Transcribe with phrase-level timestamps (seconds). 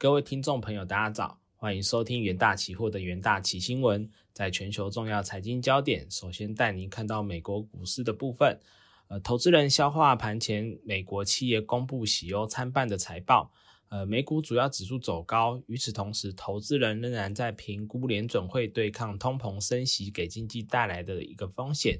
[0.00, 4.08] 各位听众朋友，大家早，欢迎收听元大期货的元大期新闻。
[4.32, 8.60] 在全球重要财经焦点，首先带您看到美国股市的部分。
[9.08, 13.50] 呃，投资人消化盘前美国企业公布喜忧参半的财报。
[13.88, 21.98] 呃，美股主要指数走高，与此同时，投资人仍然在评估联准会对抗通膨升息给经济带来的一个风险。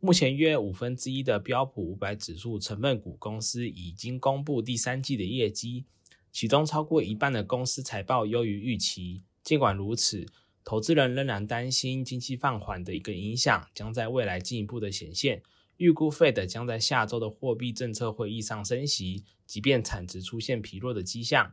[0.00, 5.84] 目前约五分之一的标普五百指数成分股公司已经公布第三季的业绩。
[6.30, 9.22] 其中超过一半的公司财报优于预期。
[9.42, 10.26] 尽管如此，
[10.64, 15.42] 投资人仍然担心经济放缓的一个影响将在未来进一步的显现。
[15.78, 21.52] 预估费的将在下周的货币政策会议上升息，即便产值出现疲弱的迹象。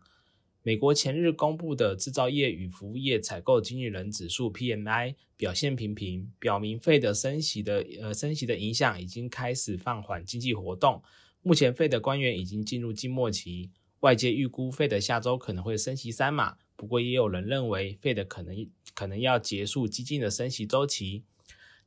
[0.64, 11.04] 美国前日公布的制造业与服务业采购经理人指数 PMI 表现平平，表明费的升息的呃升息的影响已经开始放缓经济活动。
[11.44, 13.70] 目前费的官员已经进入静默期。
[14.06, 18.56] 外界预估费的下周可能会升息三码，不过也有人认为费的可能
[18.94, 21.24] 可能要结束激进的升息周期。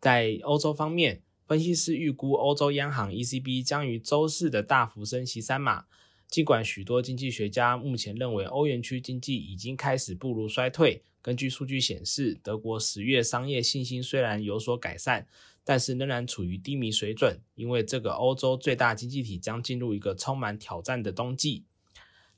[0.01, 5.85] 在欧洲方面，分析师预估欧洲央行 ECB 将于周四的大幅升息三码。
[6.27, 15.29] 尽管许多经济学家目前认为欧元区经济已经开始步入衰退，根据数据显示，德国十月商业信心虽然有所改善，
[15.63, 21.65] 但是仍然处于低迷水准，因为这个欧洲最大经济体将进入一个充满挑战的冬季。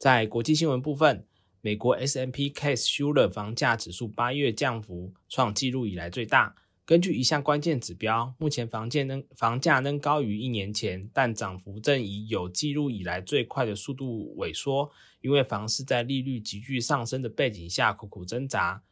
[0.01, 1.27] 在国际新闻部分，
[1.61, 6.57] 美国 S M P Case Shiller 房价指数八月降幅创纪录以来最大。
[6.87, 14.91] 根据一项关键指标，目前房价仍房价仍高于一年前，但涨幅正以有记录以来最快的速度萎缩。
[15.21, 18.83] 因为房市在利率急剧上升的背景下苦苦挣扎。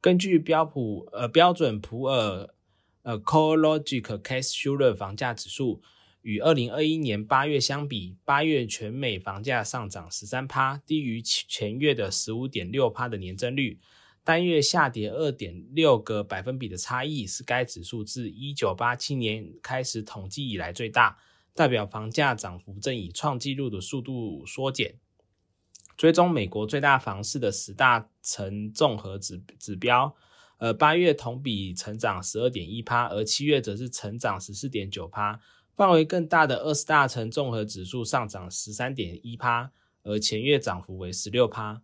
[0.00, 2.52] 根据标普呃标准普尔
[3.02, 5.80] 呃 CoreLogic Case Shiller 房价指数。
[6.26, 13.78] 与二零二一年八月相比，八月全美房价上涨十三趴，低于前月的十五点六趴的年增率，
[14.24, 21.16] 单月下跌二点六个百分比的差异，是该指数自一九八七年开始统计以来最大，
[21.54, 24.96] 代表房价涨幅正以创纪录的速度缩减。
[25.96, 30.12] 追踪美国最大房市的十大城综合指指标，
[30.58, 35.40] 呃，八月同比成长十二点一趴，而七月则是成长十四点九趴。
[35.76, 39.70] 范围更大的二十大城综合指数上涨十三点一趴，
[40.04, 41.82] 而前月涨幅为十六趴。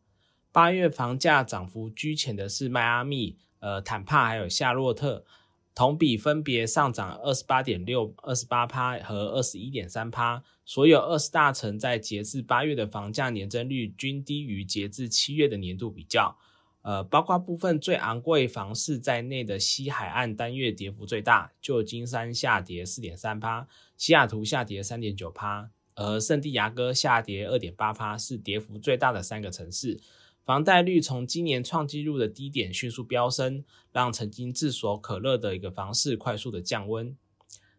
[0.50, 5.26] 八月房价涨幅居前的是迈阿密、呃坦帕还有夏洛特，
[5.74, 10.42] 同比分别上涨二十八点六、二十八趴和二十一点三趴。
[10.64, 16.38] 所有二十大城在截至八月的房价年增率均低于截至七月的年度比较。
[16.82, 23.66] 呃，包括部分最昂贵房市在内的西海岸单月跌幅最大，旧金山下跌四点三趴，
[23.96, 30.00] 西雅图下跌三点九趴，而圣地亚哥下跌二点八趴，是跌幅最大的三个城市。
[30.44, 37.16] 房贷率从今年创纪录的低点迅速飙升，让曾经炙手可热的一个房市快速的降温。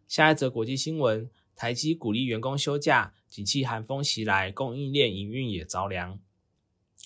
[0.08, 6.18] 下一则国际新闻：台积鼓励员工休假，景气寒风袭来，供应链营运也着凉。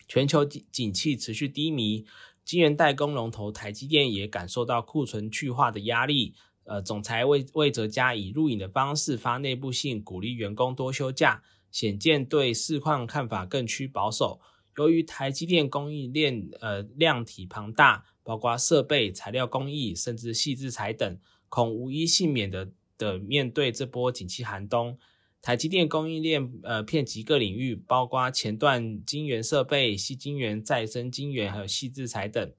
[0.07, 2.05] 全球景景气持续低迷，
[2.43, 6.35] 晶圆代工龙头台积电也感受到库存去化的压力。
[6.63, 11.41] 呃，总裁魏魏哲嘉以录影的方式发内部信，鼓励员工多休假，
[11.71, 14.41] 显见对市况看法更趋保守。
[14.75, 24.99] 由于台积电供应链呃量体庞大，包括设备、材料工艺，甚至细制材等，恐无一幸免的的面对这波景气寒冬。
[25.47, 32.51] 台积电供应链呃遍及各领域，包括前段晶圆设备、细晶圆、再生晶圆，还有细制材等。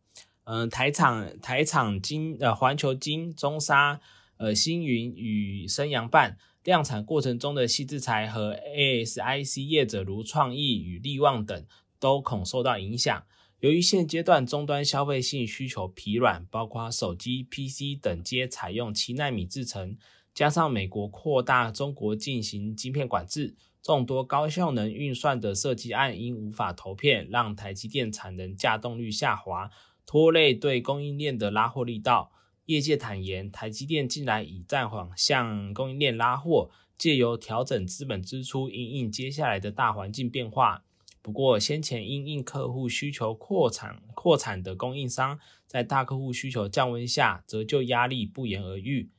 [0.44, 4.00] 嗯，台厂台厂晶呃环球晶、中沙、
[4.38, 11.66] 呃星云与升阳半量产过程中的细制材和 ASIC 业者如创意与力旺等，
[12.00, 13.22] 都恐受到影响。
[13.60, 19.98] 由于现阶段终端消费性需求疲软，包括手机、PC 等皆采用七纳米制程。
[20.38, 29.68] 加上美国扩大中国进行晶片管制，众多高效能运算的设计案因无法投片，让台积电产能架动率下滑，
[30.06, 32.30] 拖累对供应链的拉货力道。
[32.66, 40.84] 业界坦言，台积电近来已暂缓向供应链拉货，借由调整资本支出，应应接下来的大环境变化。
[41.20, 49.10] 不过，先前因应客户需求扩产扩产的供应商，在大客户需求降温下，折旧压力不言而喻。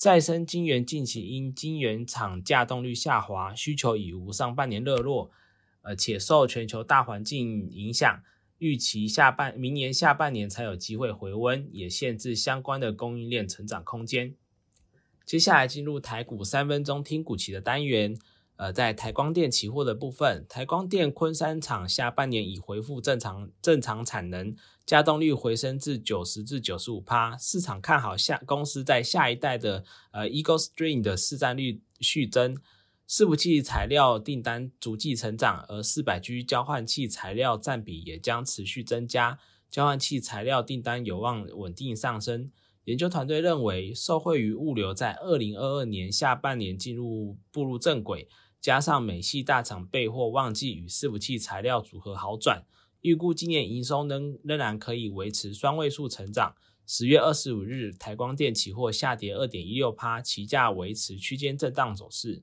[0.00, 5.30] 再生晶圆近期因晶圆厂价动率下滑，需求已无上半年热络，
[5.82, 8.22] 呃，且受全球大环境影响，
[8.56, 14.34] 预期下半明年下半年才有机会回温，也限制相关的供应链成长空间。
[15.26, 18.16] 接下来进入台股三分钟听股期的单元，
[18.60, 24.54] 呃，在台光电期货的部分，台光电昆山厂下半年已恢复正常正常产能，
[24.84, 32.54] 加动率回升至九十至九十五趴，市场看好下公司在下一代的呃 Eagle Stream 的市占率续增，
[33.08, 39.38] 伺服器材料订单逐季成长，而四百 G 交换器材料占比也将持续增加，
[39.70, 42.50] 交换器材料订单有望稳定上升。
[42.84, 48.28] 研究团队认为，受惠于物流在二零二二年下半年进入步入正轨。
[48.60, 52.64] 加上美系大厂备货旺季与伺服器材料组合好转，
[53.00, 56.54] 预估今年营收仍仍然可以维持双位数成长。
[56.86, 62.42] 十月二十五日，台光电期货下跌二点一六趴，期价维持区间震荡走势。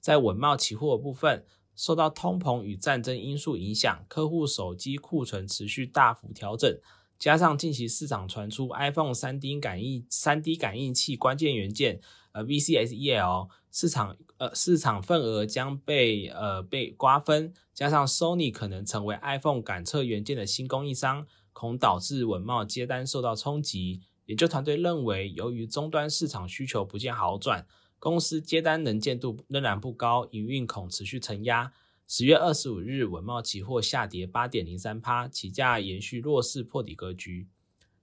[0.00, 6.78] 在稳茂期货部分，受到通膨与战争因素影响，客户手机库存持续大幅调整，
[7.18, 12.00] 加上近期市场传出 iPhone 三 D 感应三 D 感应器关键元件。
[12.32, 24.02] 呃，VCSEL 市场呃市场份额将被呃被瓜分，加上 Sony 可能成为 iPhone 感测元件的新供应商，恐导致稳茂接单受到冲击。
[24.26, 27.66] 研究团队认为，由于终端市场需求不见好转，
[27.98, 31.72] 公司接单能见度仍然不高，营运恐持续承压。
[32.08, 37.48] 十月二十五日，稳茂期货下跌八点零三趴，起价延续弱势破底格局。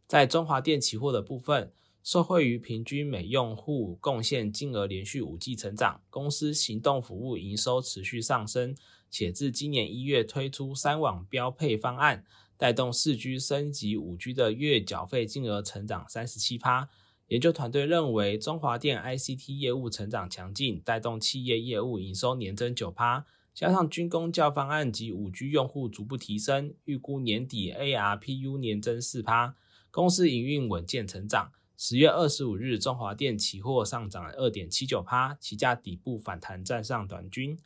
[0.07, 1.71] 在中华电期货的部分。
[2.03, 8.75] 受惠于平均每用户贡献金额连续五季成长，公司行动服务营收持续上升，
[9.09, 12.25] 且自今年一月推出三网标配方案，
[12.57, 16.89] 带动四 G 升级五 G 的月缴费金额成长三十七趴。
[17.29, 29.55] 研究团队认为，中华电 ICT 业务成长强劲，带动企业业务营收年增九趴，加上军工教方案及五 G 用户逐步提升，预估年底 ARPU 年增四趴，
[29.91, 31.51] 公司营运稳健成长。
[31.77, 37.57] 十月二十五日，中华电期货上涨二点七九趴，期价底部反弹站上短均，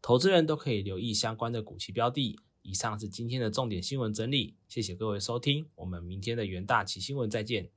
[0.00, 2.38] 投资人都可以留意相关的股期标的。
[2.62, 7.70] 以上是今天的重点新闻整理，谢谢各位收听，我们明天的元大期新闻再见。